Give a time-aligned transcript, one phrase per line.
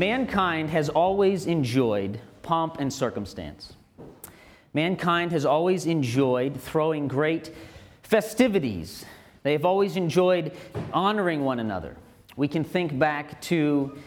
[0.00, 3.74] Mankind has always enjoyed pomp and circumstance.
[4.72, 7.54] Mankind has always enjoyed throwing great
[8.02, 9.04] festivities.
[9.42, 10.56] They have always enjoyed
[10.94, 11.98] honoring one another.
[12.34, 13.98] We can think back to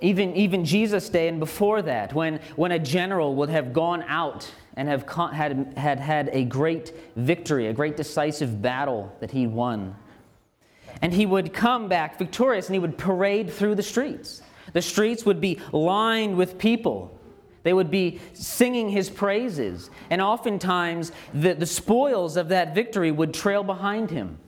[0.00, 4.50] even, even Jesus' day and before that, when, when a general would have gone out
[4.78, 9.96] and have had, had had a great victory, a great decisive battle that he won.
[11.02, 14.40] And he would come back victorious and he would parade through the streets.
[14.72, 17.18] The streets would be lined with people.
[17.62, 19.90] They would be singing his praises.
[20.10, 24.38] And oftentimes, the, the spoils of that victory would trail behind him.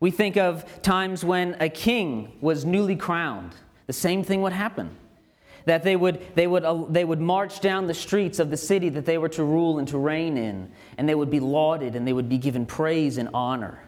[0.00, 3.54] We think of times when a king was newly crowned.
[3.86, 4.90] The same thing would happen.
[5.64, 8.90] That they would, they, would, uh, they would march down the streets of the city
[8.90, 12.06] that they were to rule and to reign in, and they would be lauded and
[12.06, 13.83] they would be given praise and honor.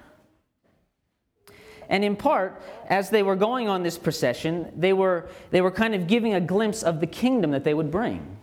[1.89, 5.95] And in part, as they were going on this procession, they were, they were kind
[5.95, 8.37] of giving a glimpse of the kingdom that they would bring.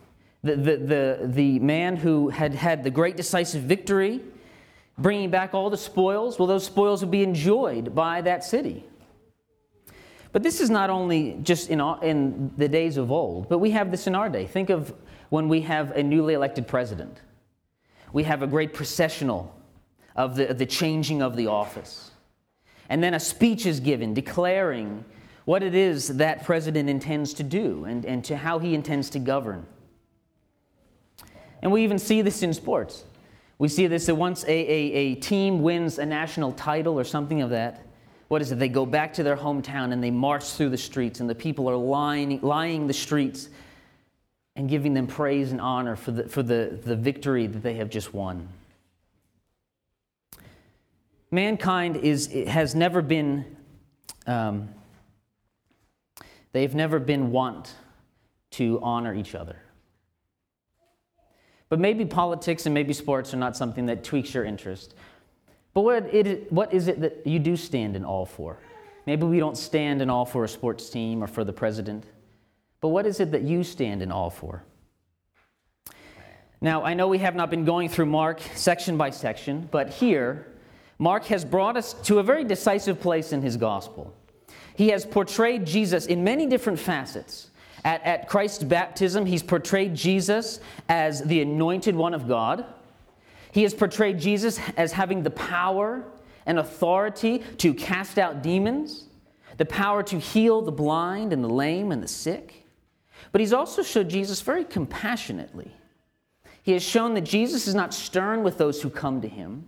[0.44, 4.22] The, the, the, the man who had had the great decisive victory,
[4.98, 8.86] bringing back all the spoils, well, those spoils would be enjoyed by that city.
[10.34, 13.92] But this is not only just in, in the days of old, but we have
[13.92, 14.48] this in our day.
[14.48, 14.94] Think of
[15.30, 17.22] when we have a newly elected president.
[18.12, 19.56] We have a great processional
[20.16, 22.12] of the, the changing of the office.
[22.90, 25.06] And then a speech is given declaring
[25.46, 29.20] what it is that president intends to do and, and to how he intends to
[29.20, 29.66] govern.
[31.62, 33.06] And we even see this in sports.
[33.58, 37.42] We see this that once a, a, a team wins a national title or something
[37.42, 37.86] of that,
[38.28, 38.60] what is it?
[38.60, 41.70] They go back to their hometown and they march through the streets, and the people
[41.70, 43.50] are lying, lying the streets
[44.56, 47.90] and giving them praise and honor for the, for the, the victory that they have
[47.90, 48.48] just won
[51.34, 53.44] mankind is, has never been,
[54.28, 54.70] um,
[56.54, 57.74] they've never been want
[58.52, 59.58] to honor each other.
[61.70, 64.94] But maybe politics and maybe sports are not something that tweaks your interest.
[65.74, 68.60] But what, it, what is it that you do stand in awe for?
[69.08, 72.06] Maybe we don't stand in awe for a sports team or for the president.
[72.80, 74.64] But what is it that you stand in awe for?
[76.62, 80.53] Now, I know we have not been going through Mark section by section, but here,
[81.04, 84.16] Mark has brought us to a very decisive place in his gospel.
[84.74, 87.50] He has portrayed Jesus in many different facets.
[87.84, 92.66] At, at Christ's baptism, he's portrayed Jesus as the anointed one of God.
[93.52, 96.06] He has portrayed Jesus as having the power
[96.46, 99.08] and authority to cast out demons,
[99.58, 102.66] the power to heal the blind and the lame and the sick.
[103.34, 105.70] But he's also showed Jesus very compassionately.
[106.64, 109.68] He has shown that Jesus is not stern with those who come to him,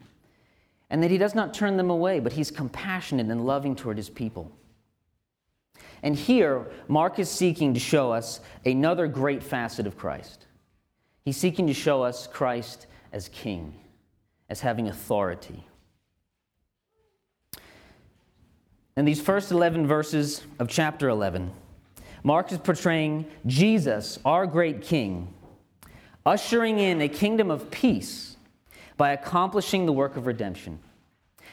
[0.89, 4.09] and that he does not turn them away, but he's compassionate and loving toward his
[4.09, 4.51] people.
[6.03, 10.45] And here, Mark is seeking to show us another great facet of Christ.
[11.23, 13.73] He's seeking to show us Christ as king,
[14.49, 15.65] as having authority.
[18.95, 21.51] In these first 11 verses of chapter 11,
[22.23, 25.33] Mark is portraying Jesus, our great king,
[26.25, 28.34] ushering in a kingdom of peace
[28.97, 30.79] by accomplishing the work of redemption.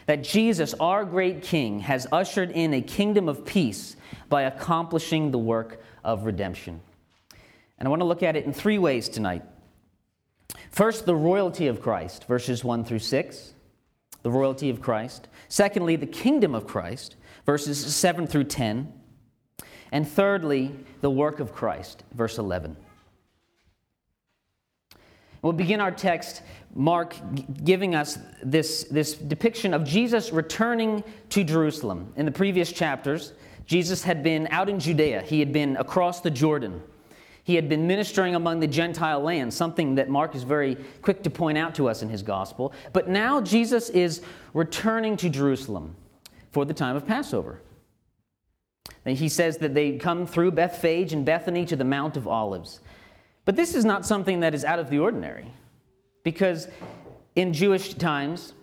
[0.06, 3.97] That Jesus, our great King, has ushered in a kingdom of peace
[4.28, 6.80] by accomplishing the work of redemption.
[7.78, 9.42] And I want to look at it in three ways tonight.
[10.70, 13.54] First, the royalty of Christ, verses 1 through 6,
[14.22, 15.28] the royalty of Christ.
[15.48, 18.92] Secondly, the kingdom of Christ, verses 7 through 10.
[19.91, 22.77] And thirdly, the work of Christ, verse 11.
[25.42, 26.42] We'll begin our text,
[26.72, 27.16] Mark
[27.65, 32.12] giving us this, this depiction of Jesus returning to Jerusalem.
[32.16, 33.33] In the previous chapters,
[33.66, 36.80] Jesus had been out in Judea, he had been across the Jordan.
[37.44, 41.30] He had been ministering among the Gentile lands, something that Mark is very quick to
[41.30, 42.72] point out to us in his gospel.
[42.92, 44.22] But now Jesus is
[44.54, 45.97] returning to Jerusalem
[46.53, 47.60] for the time of Passover.
[49.04, 52.78] And he says that they come through Bethphage and Bethany to the Mount of Olives.
[53.44, 55.53] But this is not something that is out of the ordinary,
[56.22, 56.68] because
[57.34, 58.54] in Jewish times,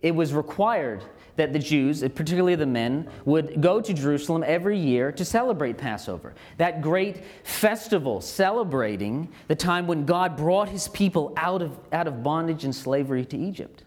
[0.00, 1.02] it was required
[1.36, 6.34] that the Jews, particularly the men, would go to Jerusalem every year to celebrate Passover.
[6.58, 12.22] That great festival celebrating the time when God brought his people out of, out of
[12.22, 13.84] bondage and slavery to Egypt.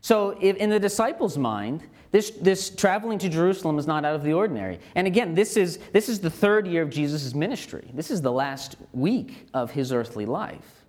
[0.00, 1.82] So, in the disciples' mind,
[2.14, 4.78] this, this traveling to Jerusalem is not out of the ordinary.
[4.94, 7.90] And again, this is, this is the third year of Jesus' ministry.
[7.92, 10.86] This is the last week of his earthly life.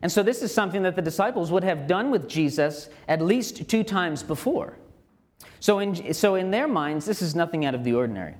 [0.00, 3.68] And so, this is something that the disciples would have done with Jesus at least
[3.68, 4.78] two times before.
[5.58, 8.36] So in, so, in their minds, this is nothing out of the ordinary.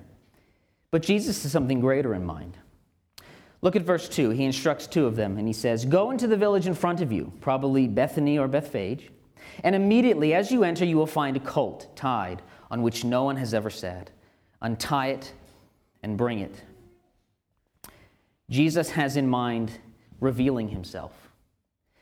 [0.91, 2.57] But Jesus has something greater in mind.
[3.61, 4.29] Look at verse 2.
[4.29, 7.11] He instructs two of them, and he says, Go into the village in front of
[7.11, 9.11] you, probably Bethany or Bethphage.
[9.63, 13.37] And immediately as you enter, you will find a colt tied on which no one
[13.37, 14.09] has ever sat.
[14.61, 15.33] Untie it
[16.03, 16.61] and bring it.
[18.49, 19.71] Jesus has in mind
[20.19, 21.13] revealing himself.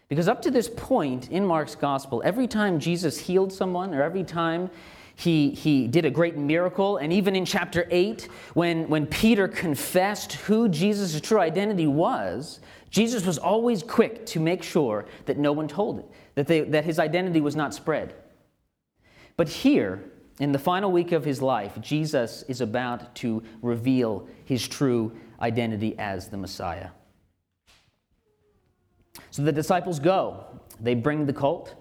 [0.09, 4.23] Because up to this point in Mark's gospel, every time Jesus healed someone or every
[4.23, 4.69] time
[5.15, 10.33] he, he did a great miracle, and even in chapter 8, when, when Peter confessed
[10.33, 12.59] who Jesus' true identity was,
[12.89, 16.85] Jesus was always quick to make sure that no one told it, that, they, that
[16.85, 18.15] his identity was not spread.
[19.37, 20.03] But here,
[20.39, 25.97] in the final week of his life, Jesus is about to reveal his true identity
[25.97, 26.89] as the Messiah.
[29.31, 30.45] So the disciples go.
[30.79, 31.75] They bring the colt.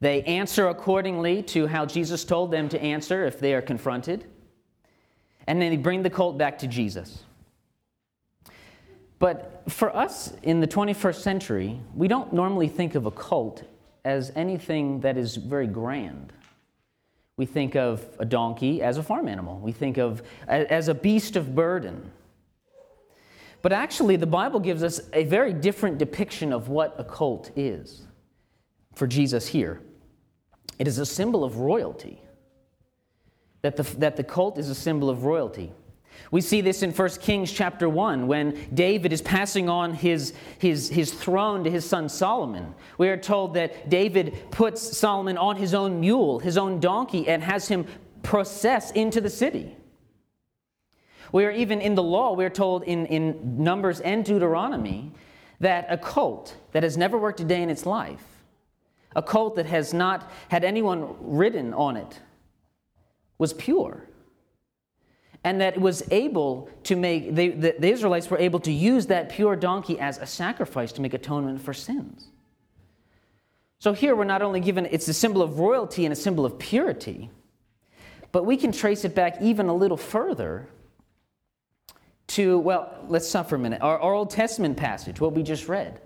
[0.00, 4.26] They answer accordingly to how Jesus told them to answer if they are confronted.
[5.46, 7.24] And then they bring the colt back to Jesus.
[9.18, 13.64] But for us in the 21st century, we don't normally think of a cult
[14.04, 16.32] as anything that is very grand.
[17.36, 21.36] We think of a donkey as a farm animal, we think of as a beast
[21.36, 22.10] of burden.
[23.60, 28.02] But actually, the Bible gives us a very different depiction of what a cult is
[28.94, 29.80] for Jesus here.
[30.78, 32.22] It is a symbol of royalty.
[33.62, 35.72] That the, that the cult is a symbol of royalty.
[36.30, 40.90] We see this in 1 Kings chapter 1 when David is passing on his, his,
[40.90, 42.74] his throne to his son Solomon.
[42.98, 47.42] We are told that David puts Solomon on his own mule, his own donkey, and
[47.42, 47.86] has him
[48.22, 49.74] process into the city.
[51.32, 55.12] We are even in the law, we are told in, in Numbers and Deuteronomy
[55.60, 58.24] that a colt that has never worked a day in its life,
[59.16, 62.20] a colt that has not had anyone ridden on it,
[63.38, 64.08] was pure
[65.44, 69.28] and that was able to make, they, the, the Israelites were able to use that
[69.28, 72.28] pure donkey as a sacrifice to make atonement for sins.
[73.78, 76.58] So here we're not only given, it's a symbol of royalty and a symbol of
[76.58, 77.30] purity,
[78.32, 80.68] but we can trace it back even a little further
[82.28, 83.80] to, well, let's stop for a minute.
[83.80, 86.00] Our, our Old Testament passage, what we just read.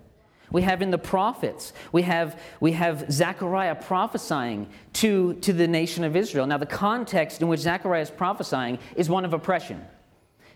[0.52, 6.04] We have in the prophets, we have, we have Zechariah prophesying to, to the nation
[6.04, 6.46] of Israel.
[6.46, 9.84] Now, the context in which Zechariah is prophesying is one of oppression.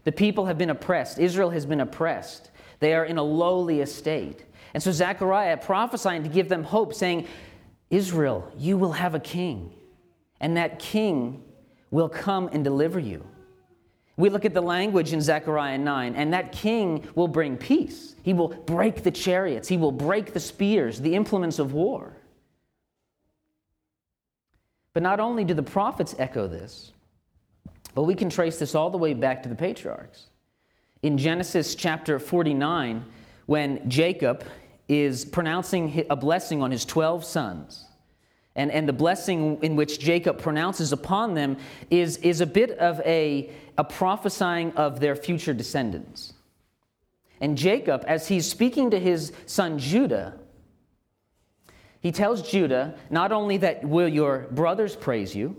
[0.05, 2.51] The people have been oppressed, Israel has been oppressed.
[2.79, 4.45] They are in a lowly estate.
[4.75, 7.27] And so, Zechariah prophesying to give them hope, saying,
[7.89, 9.73] Israel, you will have a king,
[10.41, 11.43] and that king
[11.91, 13.25] will come and deliver you.
[14.17, 18.15] We look at the language in Zechariah 9, and that king will bring peace.
[18.23, 22.17] He will break the chariots, he will break the spears, the implements of war.
[24.95, 26.93] But not only do the prophets echo this,
[27.95, 30.26] but we can trace this all the way back to the patriarchs.
[31.02, 33.05] In Genesis chapter 49,
[33.47, 34.45] when Jacob
[34.88, 37.86] is pronouncing a blessing on his 12 sons,
[38.57, 41.59] and, and the blessing in which Jacob pronounces upon them
[41.91, 46.33] is, is a bit of a, a prophesying of their future descendants.
[47.41, 50.35] And Jacob, as he's speaking to his son Judah,
[52.01, 55.57] he tells Judah not only that will your brothers praise you,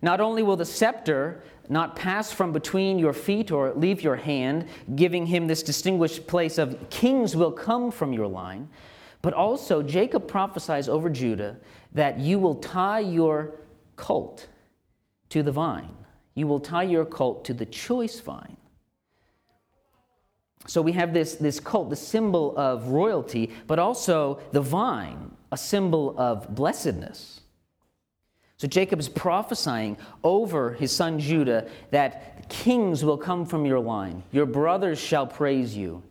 [0.00, 4.66] not only will the scepter not pass from between your feet or leave your hand,
[4.94, 8.68] giving him this distinguished place of kings will come from your line,
[9.22, 11.56] but also Jacob prophesies over Judah
[11.92, 13.52] that you will tie your
[13.96, 14.48] colt
[15.28, 15.94] to the vine.
[16.34, 18.56] You will tie your colt to the choice vine.
[20.66, 25.56] So we have this, this colt, the symbol of royalty, but also the vine, a
[25.56, 27.40] symbol of blessedness.
[28.56, 34.22] So Jacob is prophesying over his son Judah that kings will come from your line,
[34.30, 36.02] your brothers shall praise you,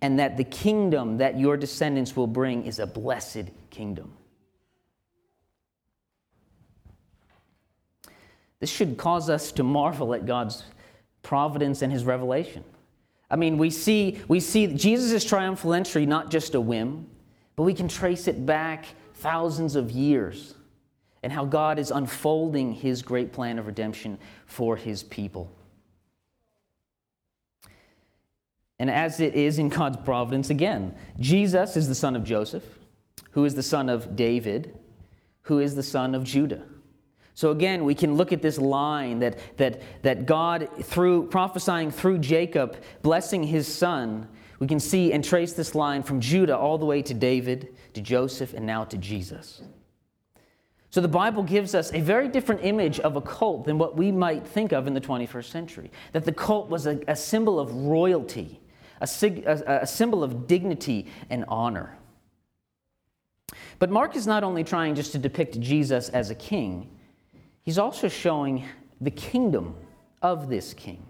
[0.00, 4.12] and that the kingdom that your descendants will bring is a blessed kingdom.
[8.60, 10.64] This should cause us to marvel at God's
[11.22, 12.64] providence and his revelation.
[13.30, 17.06] I mean, we see, we see Jesus' triumphal entry not just a whim,
[17.56, 20.54] but we can trace it back thousands of years.
[21.22, 25.50] and how God is unfolding his great plan of redemption for his people.
[28.78, 32.64] And as it is in God's providence, again, Jesus is the son of Joseph,
[33.32, 34.78] who is the son of David,
[35.42, 36.62] who is the son of Judah.
[37.34, 42.18] So again, we can look at this line that, that, that God, through prophesying through
[42.18, 46.84] Jacob, blessing his son, we can see and trace this line from Judah all the
[46.84, 49.62] way to David, to Joseph, and now to Jesus.
[50.90, 54.10] So the Bible gives us a very different image of a cult than what we
[54.10, 55.90] might think of in the 21st century.
[56.12, 58.60] That the cult was a, a symbol of royalty,
[59.00, 61.96] a, sig, a, a symbol of dignity and honor.
[63.78, 66.88] But Mark is not only trying just to depict Jesus as a king,
[67.62, 68.64] he's also showing
[69.00, 69.74] the kingdom
[70.20, 71.06] of this king.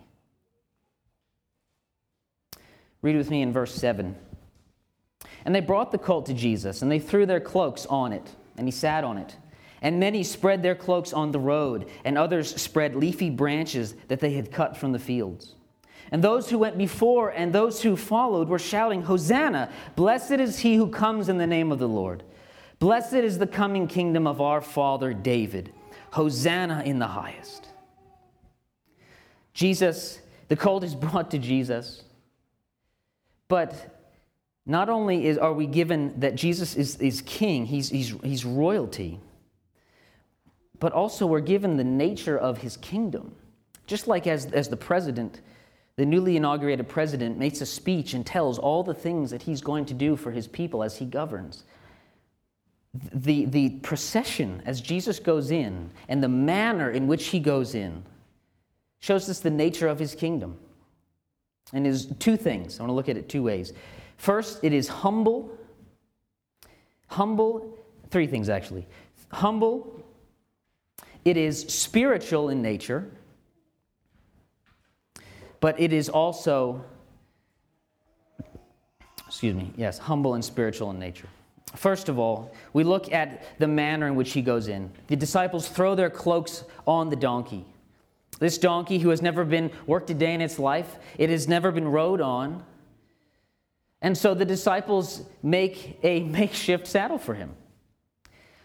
[3.01, 4.17] Read with me in verse 7.
[5.45, 8.67] And they brought the colt to Jesus, and they threw their cloaks on it, and
[8.67, 9.37] he sat on it.
[9.81, 14.33] And many spread their cloaks on the road, and others spread leafy branches that they
[14.33, 15.55] had cut from the fields.
[16.11, 19.71] And those who went before and those who followed were shouting, Hosanna!
[19.97, 22.23] Blessed is he who comes in the name of the Lord.
[22.79, 25.73] Blessed is the coming kingdom of our father David.
[26.13, 27.69] Hosanna in the highest.
[29.53, 32.05] Jesus, the colt is brought to Jesus.
[33.49, 33.99] But
[34.65, 39.19] not only is, are we given that Jesus is, is king, he's, he's, he's royalty,
[40.79, 43.35] but also we're given the nature of his kingdom.
[43.87, 45.41] Just like as, as the president,
[45.99, 49.85] the newly inaugurated president, makes a speech and tells all the things that he's going
[49.85, 51.65] to do for his people as he governs.
[53.13, 58.05] The, the procession as Jesus goes in and the manner in which he goes in
[59.01, 60.57] shows us the nature of his kingdom.
[61.73, 62.79] And is two things.
[62.79, 63.73] I want to look at it two ways.
[64.19, 65.51] First, it is humble.
[67.09, 67.77] Humble,
[68.11, 68.87] three things actually.
[69.33, 70.01] Humble,
[71.25, 73.11] it is spiritual in nature,
[75.61, 76.85] but it is also,
[79.27, 81.29] excuse me, yes, humble and spiritual in nature.
[81.75, 84.91] First of all, we look at the manner in which he goes in.
[85.09, 87.65] The disciples throw their cloaks on the donkey.
[88.39, 91.73] This donkey, who has never been worked a day in its life, it has never
[91.73, 92.63] been rode on.
[94.01, 97.55] And so the disciples make a makeshift saddle for him.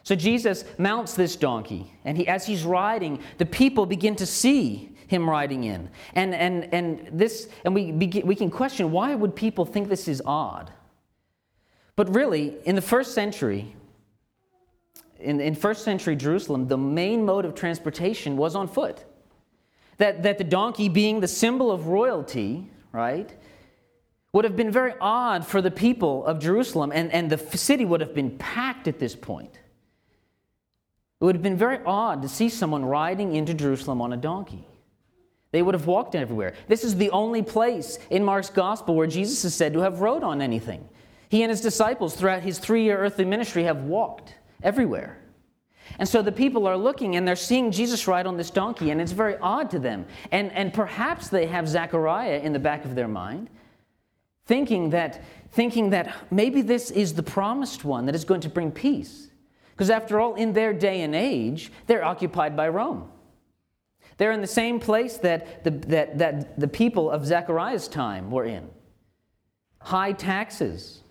[0.03, 4.92] So Jesus mounts this donkey, and he, as he's riding, the people begin to see
[5.07, 5.89] him riding in.
[6.13, 10.07] And, and, and, this, and we, begin, we can question why would people think this
[10.07, 10.71] is odd?
[11.95, 13.75] But really, in the first century,
[15.19, 19.05] in, in first century Jerusalem, the main mode of transportation was on foot.
[19.97, 23.31] That, that the donkey, being the symbol of royalty, right,
[24.33, 28.01] would have been very odd for the people of Jerusalem, and, and the city would
[28.01, 29.53] have been packed at this point.
[31.21, 34.67] It would have been very odd to see someone riding into Jerusalem on a donkey.
[35.53, 36.55] They would have walked everywhere.
[36.67, 40.23] This is the only place in Mark's gospel where Jesus is said to have rode
[40.23, 40.89] on anything.
[41.29, 44.33] He and his disciples, throughout his three year earthly ministry, have walked
[44.63, 45.19] everywhere.
[45.99, 48.99] And so the people are looking and they're seeing Jesus ride on this donkey, and
[48.99, 50.07] it's very odd to them.
[50.31, 53.47] And, and perhaps they have Zechariah in the back of their mind,
[54.47, 58.71] thinking that, thinking that maybe this is the promised one that is going to bring
[58.71, 59.27] peace.
[59.69, 63.11] Because after all, in their day and age, they're occupied by Rome.
[64.17, 68.45] They're in the same place that the, that, that the people of Zechariah's time were
[68.45, 68.69] in
[69.83, 71.03] high taxes.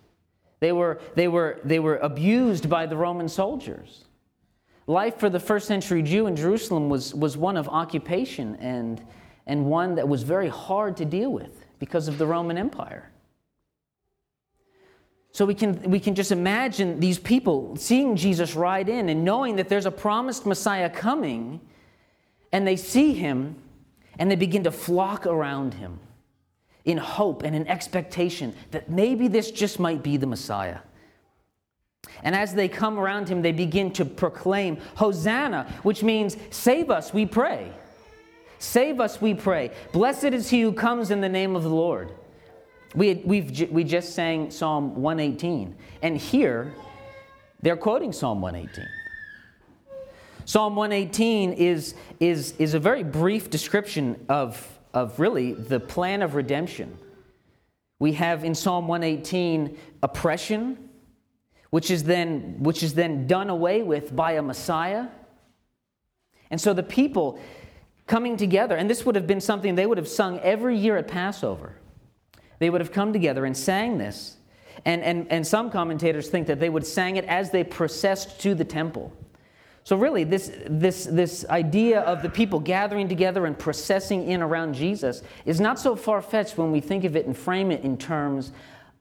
[0.60, 4.04] They were, they, were, they were abused by the Roman soldiers.
[4.86, 9.04] Life for the first century Jew in Jerusalem was, was one of occupation and,
[9.46, 13.10] and one that was very hard to deal with because of the Roman Empire.
[15.32, 19.56] So we can, we can just imagine these people seeing Jesus ride in and knowing
[19.56, 21.60] that there's a promised Messiah coming,
[22.52, 23.56] and they see him
[24.18, 25.98] and they begin to flock around him
[26.84, 30.78] in hope and in expectation that maybe this just might be the Messiah.
[32.22, 37.14] And as they come around him, they begin to proclaim, Hosanna, which means, Save us,
[37.14, 37.72] we pray.
[38.58, 39.70] Save us, we pray.
[39.92, 42.12] Blessed is he who comes in the name of the Lord.
[42.94, 46.74] We, we've, we just sang Psalm 118, and here
[47.62, 48.86] they're quoting Psalm 118.
[50.44, 56.34] Psalm 118 is, is, is a very brief description of, of really the plan of
[56.34, 56.98] redemption.
[57.98, 60.88] We have in Psalm 118 oppression,
[61.70, 65.06] which is then, which is then done away with by a Messiah.
[66.50, 67.38] And so the people
[68.06, 71.08] coming together, and this would have been something they would have sung every year at
[71.08, 71.76] Passover.
[72.58, 74.36] They would have come together and sang this.
[74.84, 78.54] And, and, and some commentators think that they would sang it as they processed to
[78.54, 79.12] the temple.
[79.84, 84.74] So, really, this, this, this idea of the people gathering together and processing in around
[84.74, 87.96] Jesus is not so far fetched when we think of it and frame it in
[87.96, 88.52] terms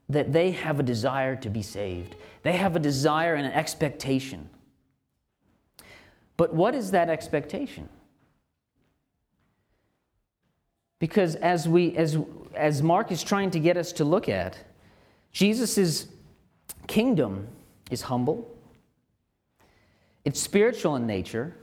[0.08, 2.16] that they have a desire to be saved.
[2.42, 4.50] They have a desire and an expectation.
[6.36, 7.88] But what is that expectation?
[10.98, 12.18] Because as, we, as,
[12.54, 14.58] as Mark is trying to get us to look at,
[15.30, 16.08] Jesus'
[16.88, 17.46] kingdom
[17.90, 18.48] is humble
[20.24, 21.54] it's spiritual in nature,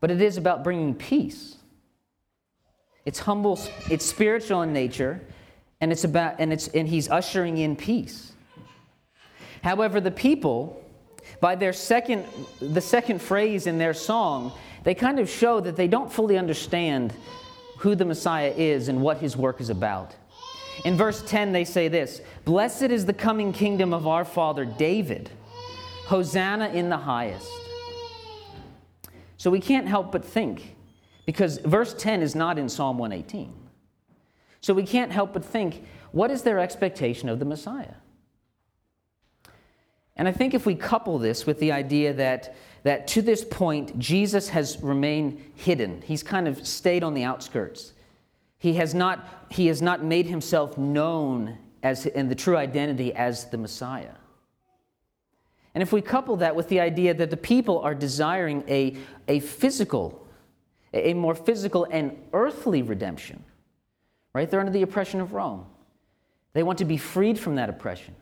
[0.00, 1.56] but it is about bringing peace.
[3.04, 3.58] It's humble,
[3.90, 5.20] it's spiritual in nature,
[5.80, 8.32] and it's about and it's and he's ushering in peace.
[9.62, 10.84] However, the people,
[11.40, 12.26] by their second
[12.60, 14.52] the second phrase in their song,
[14.84, 17.14] they kind of show that they don't fully understand
[17.78, 20.14] who the Messiah is and what his work is about.
[20.84, 25.30] In verse 10, they say this Blessed is the coming kingdom of our father David.
[26.10, 27.48] Hosanna in the highest.
[29.36, 30.74] So we can't help but think,
[31.24, 33.54] because verse 10 is not in Psalm 118.
[34.60, 37.94] So we can't help but think, what is their expectation of the Messiah?
[40.16, 43.96] And I think if we couple this with the idea that, that to this point,
[43.96, 47.92] Jesus has remained hidden, he's kind of stayed on the outskirts.
[48.58, 53.44] He has not, he has not made himself known as in the true identity as
[53.50, 54.14] the Messiah.
[55.80, 59.40] And if we couple that with the idea that the people are desiring a, a
[59.40, 60.26] physical,
[60.92, 63.42] a more physical and earthly redemption,
[64.34, 64.50] right?
[64.50, 65.64] They're under the oppression of Rome.
[66.52, 68.14] They want to be freed from that oppression.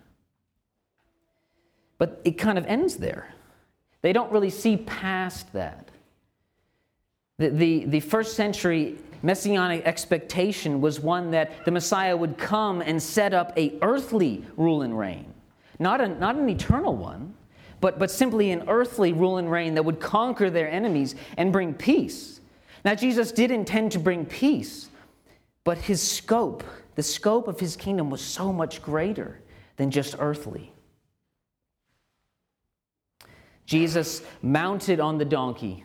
[1.99, 3.35] But it kind of ends there.
[4.03, 5.89] They don't really see past that.
[7.39, 13.03] The, the, the first century messianic expectation was one that the Messiah would come and
[13.03, 15.35] set up a earthly rule and reign,
[15.81, 17.35] not, a, not an eternal one
[17.81, 21.75] but, but simply an earthly rule and reign that would conquer their enemies and bring
[21.75, 22.41] peace.
[22.85, 24.89] Now, Jesus did intend to bring peace,
[25.65, 29.41] but his scope, the scope of his kingdom, was so much greater
[29.77, 30.73] than just earthly.
[33.67, 35.85] Jesus, mounted on the donkey,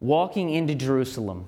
[0.00, 1.46] walking into Jerusalem,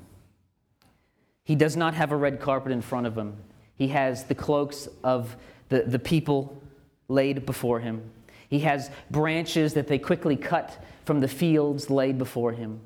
[1.45, 3.37] he does not have a red carpet in front of him.
[3.75, 5.37] He has the cloaks of
[5.69, 6.63] the, the people
[7.09, 8.03] laid before him.
[8.51, 12.81] He has branches that they quickly cut from the fields laid before him.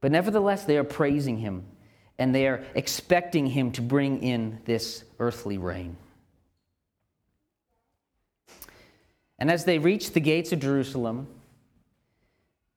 [0.00, 1.64] But nevertheless, they are praising him
[2.18, 5.96] and they are expecting him to bring in this earthly reign.
[9.38, 11.28] And as they reach the gates of Jerusalem,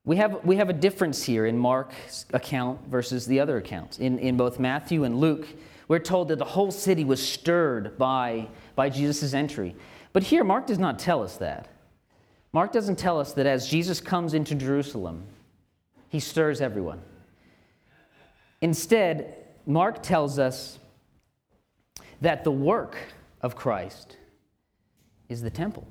[0.05, 3.99] we have, we have a difference here in Mark's account versus the other accounts.
[3.99, 5.47] In, in both Matthew and Luke,
[5.87, 9.75] we're told that the whole city was stirred by, by Jesus' entry.
[10.13, 11.69] But here, Mark does not tell us that.
[12.53, 15.23] Mark doesn't tell us that as Jesus comes into Jerusalem,
[16.09, 17.01] he stirs everyone.
[18.59, 20.79] Instead, Mark tells us
[22.19, 22.97] that the work
[23.41, 24.17] of Christ
[25.29, 25.87] is the temple.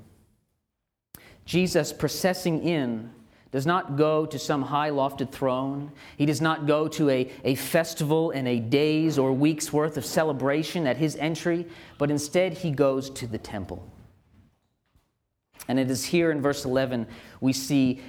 [1.45, 3.11] Jesus processing in
[3.51, 5.91] does not go to some high lofted throne.
[6.15, 10.05] He does not go to a, a festival and a day's or week's worth of
[10.05, 11.65] celebration at his entry,
[11.97, 13.85] but instead he goes to the temple.
[15.67, 17.07] And it is here in verse 11
[17.39, 18.01] we see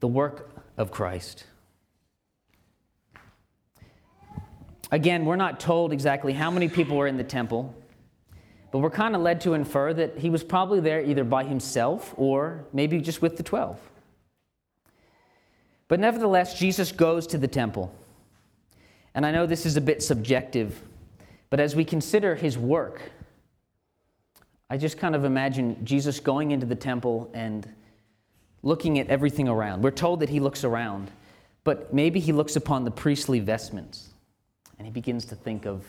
[0.00, 1.44] the work of Christ.
[4.90, 7.74] Again, we're not told exactly how many people were in the temple,
[8.70, 12.14] but we're kind of led to infer that he was probably there either by himself
[12.16, 13.80] or maybe just with the 12.
[15.88, 17.94] But nevertheless, Jesus goes to the temple.
[19.14, 20.80] And I know this is a bit subjective,
[21.50, 23.00] but as we consider his work,
[24.70, 27.68] I just kind of imagine Jesus going into the temple and
[28.62, 29.82] looking at everything around.
[29.82, 31.10] We're told that he looks around,
[31.64, 34.08] but maybe he looks upon the priestly vestments
[34.78, 35.84] and he begins to think of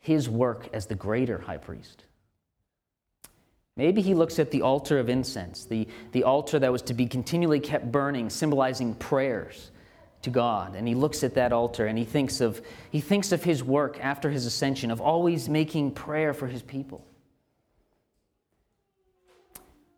[0.00, 2.04] his work as the greater high priest.
[3.76, 7.06] Maybe he looks at the altar of incense, the, the altar that was to be
[7.06, 9.70] continually kept burning, symbolizing prayers
[10.22, 10.76] to God.
[10.76, 13.98] And he looks at that altar and he thinks of, he thinks of his work
[14.00, 17.04] after his ascension, of always making prayer for his people.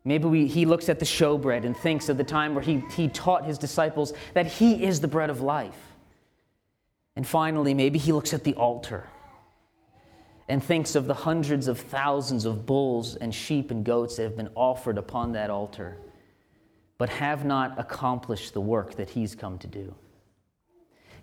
[0.07, 3.09] Maybe we, he looks at the showbread and thinks of the time where he, he
[3.09, 5.75] taught his disciples that he is the bread of life.
[7.17, 9.09] And finally, maybe he looks at the altar
[10.47, 14.37] and thinks of the hundreds of thousands of bulls and sheep and goats that have
[14.37, 15.97] been offered upon that altar,
[16.97, 19.93] but have not accomplished the work that he's come to do.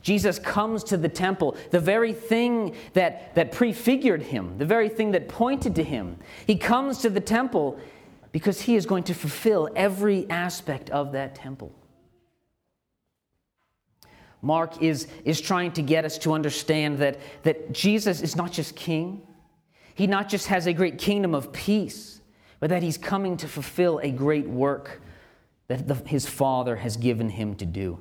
[0.02, 5.12] Jesus comes to the temple, the very thing that, that prefigured him, the very thing
[5.12, 6.18] that pointed to him.
[6.46, 7.80] He comes to the temple
[8.34, 11.72] because he is going to fulfill every aspect of that temple.
[14.42, 18.74] Mark is, is trying to get us to understand that, that Jesus is not just
[18.74, 19.22] king,
[19.94, 22.20] he not just has a great kingdom of peace,
[22.58, 25.00] but that he's coming to fulfill a great work
[25.68, 28.00] that the, his Father has given him to do.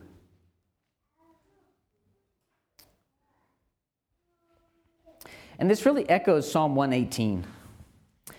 [5.60, 7.46] And this really echoes Psalm 118,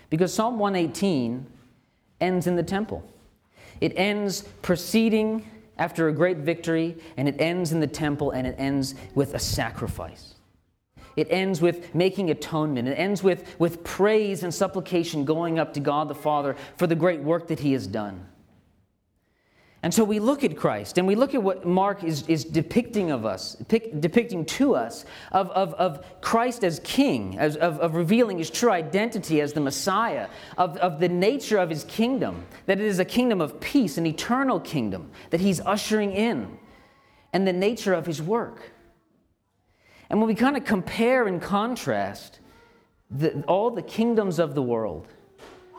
[0.09, 1.53] because Psalm 118
[2.25, 3.03] ends in the temple.
[3.79, 8.55] It ends proceeding after a great victory, and it ends in the temple, and it
[8.57, 10.35] ends with a sacrifice.
[11.15, 12.87] It ends with making atonement.
[12.87, 16.95] It ends with, with praise and supplication going up to God the Father for the
[16.95, 18.25] great work that He has done.
[19.85, 23.11] And so we look at Christ and we look at what Mark is, is depicting
[23.11, 27.93] of us, pic, depicting to us of, of, of Christ as king, as, of, of
[27.93, 32.79] revealing his true identity as the Messiah, of, of the nature of his kingdom, that
[32.79, 36.57] it is a kingdom of peace, an eternal kingdom that he's ushering in,
[37.31, 38.71] and the nature of his work.
[40.09, 42.39] And when we kind of compare and contrast
[43.11, 45.07] the, all the kingdoms of the world,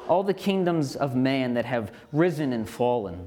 [0.09, 3.27] all the kingdoms of man that have risen and fallen,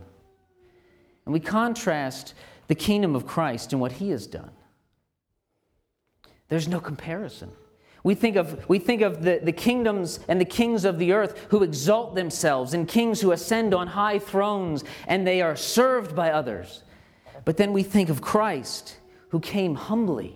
[1.30, 2.34] and we contrast
[2.70, 4.50] the kingdom of Christ and what he has done.
[6.48, 7.52] There's no comparison.
[8.04, 11.38] We think of, we think of the, the kingdoms and the kings of the earth
[11.50, 16.32] who exalt themselves, and kings who ascend on high thrones and they are served by
[16.32, 16.82] others.
[17.46, 20.36] But then we think of Christ who came humbly,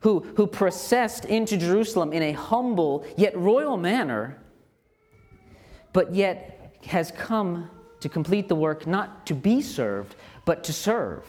[0.00, 4.42] who, who processed into Jerusalem in a humble yet royal manner,
[5.92, 11.24] but yet has come to complete the work not to be served, but to serve.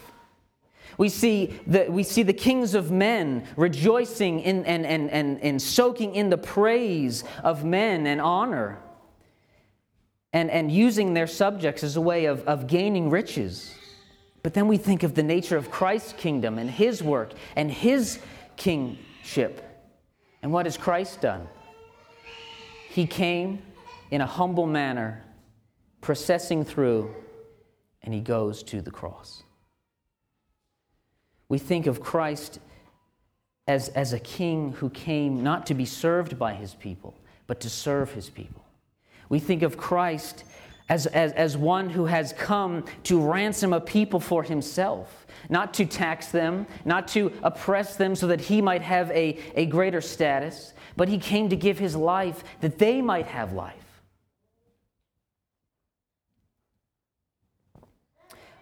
[0.98, 5.60] We see, the, we see the kings of men rejoicing in, and, and, and, and
[5.60, 8.78] soaking in the praise of men and honor,
[10.32, 13.74] and, and using their subjects as a way of, of gaining riches.
[14.42, 18.18] But then we think of the nature of Christ's kingdom and his work and his
[18.56, 19.62] kingship.
[20.42, 21.46] And what has Christ done?
[22.88, 23.62] He came
[24.10, 25.22] in a humble manner
[26.02, 27.14] processing through,
[28.02, 29.44] and he goes to the cross.
[31.48, 32.58] We think of Christ
[33.66, 37.14] as, as a king who came not to be served by his people,
[37.46, 38.64] but to serve his people.
[39.28, 40.44] We think of Christ
[40.88, 45.86] as, as, as one who has come to ransom a people for himself, not to
[45.86, 50.74] tax them, not to oppress them so that he might have a, a greater status,
[50.96, 53.81] but he came to give his life that they might have life.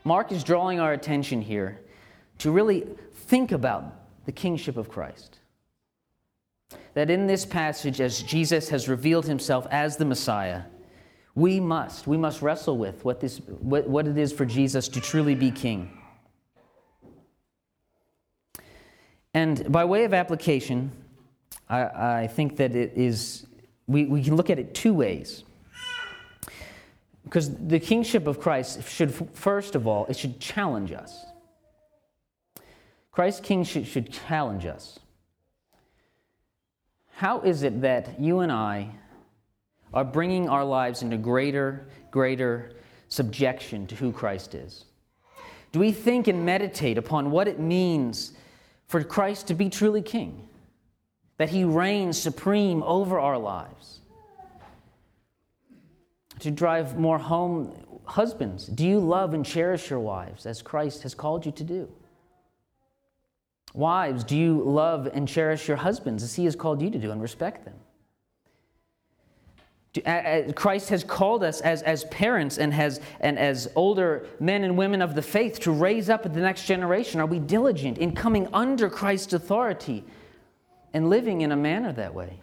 [0.04, 1.80] Mark is drawing our attention here
[2.38, 3.84] to really think about
[4.24, 5.38] the kingship of Christ.
[6.94, 10.62] That in this passage, as Jesus has revealed himself as the Messiah,
[11.34, 15.00] we must, we must wrestle with what, this, what, what it is for Jesus to
[15.00, 15.90] truly be king.
[19.32, 20.90] And by way of application,
[21.68, 23.46] I, I think that it is,
[23.86, 25.44] we, we can look at it two ways.
[27.30, 31.24] Because the kingship of Christ should, first of all, it should challenge us.
[33.12, 34.98] Christ's kingship should challenge us.
[37.14, 38.90] How is it that you and I
[39.94, 42.72] are bringing our lives into greater, greater
[43.06, 44.86] subjection to who Christ is?
[45.70, 48.32] Do we think and meditate upon what it means
[48.88, 50.48] for Christ to be truly king?
[51.36, 53.99] That he reigns supreme over our lives?
[56.40, 57.74] To drive more home,
[58.04, 61.88] husbands, do you love and cherish your wives as Christ has called you to do?
[63.72, 67.12] Wives, do you love and cherish your husbands as he has called you to do
[67.12, 67.74] and respect them?
[70.54, 75.02] Christ has called us as, as parents and, has, and as older men and women
[75.02, 77.20] of the faith to raise up the next generation.
[77.20, 80.04] Are we diligent in coming under Christ's authority
[80.94, 82.38] and living in a manner that way?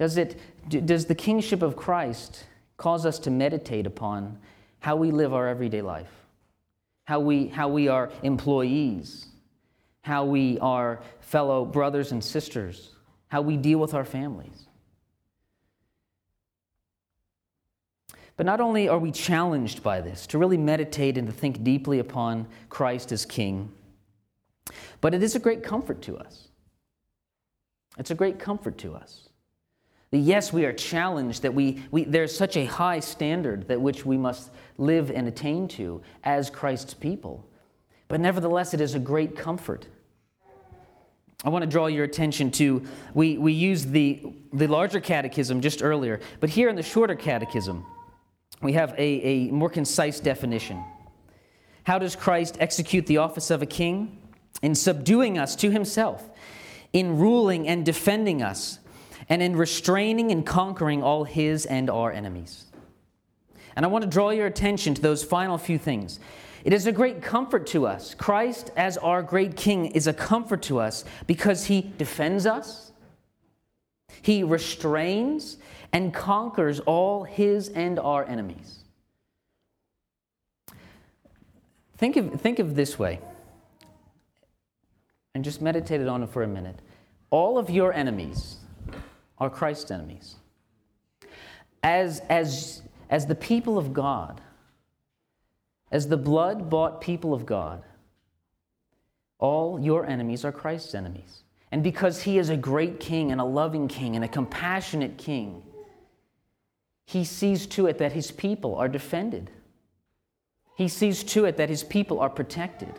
[0.00, 0.40] Does, it,
[0.86, 2.46] does the kingship of Christ
[2.78, 4.38] cause us to meditate upon
[4.78, 6.10] how we live our everyday life?
[7.04, 9.26] How we, how we are employees?
[10.00, 12.92] How we are fellow brothers and sisters?
[13.28, 14.68] How we deal with our families?
[18.38, 21.98] But not only are we challenged by this to really meditate and to think deeply
[21.98, 23.70] upon Christ as King,
[25.02, 26.48] but it is a great comfort to us.
[27.98, 29.26] It's a great comfort to us.
[30.12, 34.16] Yes, we are challenged that we, we, there's such a high standard that which we
[34.16, 37.46] must live and attain to as Christ's people.
[38.08, 39.86] But nevertheless, it is a great comfort.
[41.44, 42.82] I want to draw your attention to,
[43.14, 44.20] we, we used the,
[44.52, 47.86] the larger catechism just earlier, but here in the shorter catechism,
[48.62, 50.84] we have a, a more concise definition.
[51.84, 54.18] How does Christ execute the office of a king?
[54.60, 56.28] In subduing us to himself,
[56.92, 58.79] in ruling and defending us,
[59.30, 62.66] and in restraining and conquering all his and our enemies.
[63.76, 66.18] And I want to draw your attention to those final few things.
[66.64, 68.12] It is a great comfort to us.
[68.14, 72.92] Christ, as our great King, is a comfort to us because he defends us,
[74.20, 75.56] he restrains
[75.92, 78.80] and conquers all his and our enemies.
[81.96, 83.20] Think of, think of this way,
[85.34, 86.80] and just meditate on it for a minute.
[87.30, 88.56] All of your enemies
[89.40, 90.36] are Christ's enemies.
[91.82, 94.40] As, as, as the people of God,
[95.90, 97.82] as the blood bought people of God,
[99.38, 101.42] all your enemies are Christ's enemies.
[101.72, 105.62] And because he is a great king and a loving king and a compassionate king,
[107.06, 109.50] he sees to it that his people are defended.
[110.76, 112.94] He sees to it that his people are protected.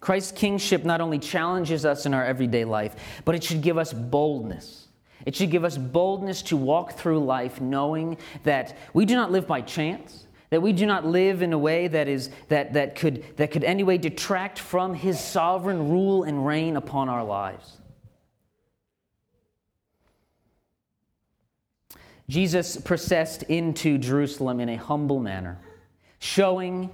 [0.00, 3.92] Christ's kingship not only challenges us in our everyday life, but it should give us
[3.92, 4.86] boldness
[5.26, 9.46] it should give us boldness to walk through life knowing that we do not live
[9.46, 13.24] by chance, that we do not live in a way that, is, that, that, could,
[13.36, 17.78] that could anyway detract from his sovereign rule and reign upon our lives.
[22.28, 25.58] Jesus processed into Jerusalem in a humble manner,
[26.20, 26.90] showing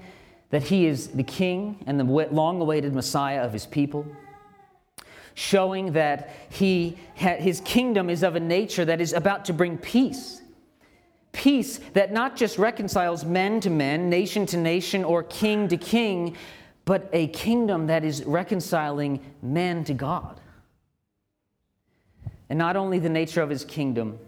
[0.52, 4.06] that he is the king and the long awaited Messiah of his people
[5.34, 10.42] showing that he, his kingdom is of a nature that is about to bring peace.
[11.32, 16.36] Peace that not just reconciles men to men, nation to nation, or king to king,
[16.84, 20.38] but a kingdom that is reconciling man to God.
[22.50, 24.18] And not only the nature of his kingdom,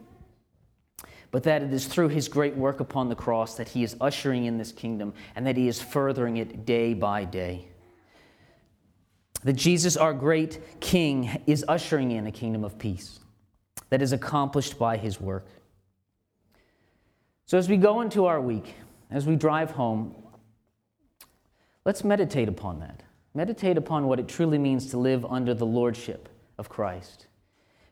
[1.34, 4.44] but that it is through his great work upon the cross that he is ushering
[4.44, 7.66] in this kingdom and that he is furthering it day by day
[9.42, 13.18] that Jesus, our great King, is ushering in a kingdom of peace
[13.90, 15.46] that is accomplished by his work.
[17.46, 18.74] So, as we go into our week,
[19.10, 20.14] as we drive home,
[21.84, 23.02] let's meditate upon that.
[23.34, 27.26] Meditate upon what it truly means to live under the lordship of Christ.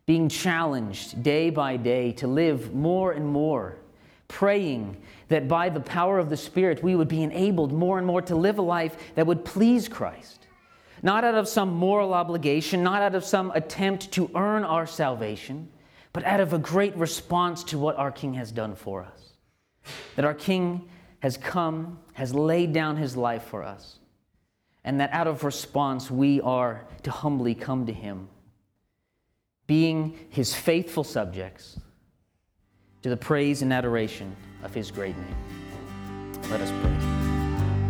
[0.07, 3.77] Being challenged day by day to live more and more,
[4.29, 4.97] praying
[5.29, 8.35] that by the power of the Spirit we would be enabled more and more to
[8.35, 10.43] live a life that would please Christ
[11.03, 15.69] not out of some moral obligation, not out of some attempt to earn our salvation,
[16.13, 19.33] but out of a great response to what our King has done for us.
[20.15, 20.89] That our King
[21.19, 23.99] has come, has laid down his life for us,
[24.85, 28.29] and that out of response we are to humbly come to him,
[29.67, 31.79] being his faithful subjects
[33.03, 35.37] to the praise and adoration of his great name.
[36.51, 37.23] Let us pray.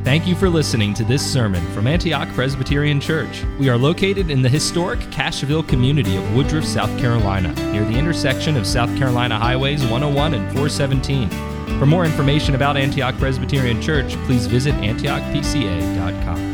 [0.05, 3.45] Thank you for listening to this sermon from Antioch Presbyterian Church.
[3.61, 8.57] We are located in the historic Cashville community of Woodruff, South Carolina, near the intersection
[8.57, 11.31] of South Carolina Highways 101 and 417.
[11.79, 16.52] For more information about Antioch Presbyterian Church, please visit antiochpca.com.